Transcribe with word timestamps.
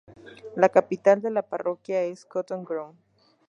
La 0.55 0.69
capital 0.77 1.21
de 1.21 1.29
la 1.29 1.43
parroquia 1.43 2.01
es 2.01 2.25
Cotton 2.25 2.63
Ground. 2.65 2.97